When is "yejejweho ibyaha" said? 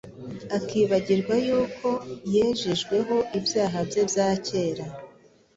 2.33-3.79